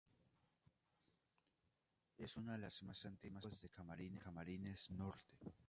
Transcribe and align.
Es 2.17 2.35
una 2.35 2.53
de 2.53 2.57
la 2.57 2.71
más 2.81 3.05
antiguas 3.05 3.43
de 3.61 3.69
Camarines 3.69 4.89
Norte. 4.89 5.37